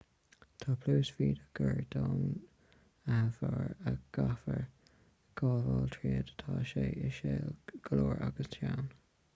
tá 0.61 0.71
pluais 0.83 1.09
bhídeach 1.17 1.41
gar 1.57 1.81
don 1.95 2.23
bharr 3.35 3.67
a 3.91 3.93
gcaithfear 4.17 4.65
gabháil 5.43 5.93
tríd 5.97 6.33
tá 6.43 6.57
sé 6.73 6.87
íseal 7.11 7.55
go 7.89 8.01
leor 8.01 8.27
agus 8.31 8.53
teann 8.57 8.85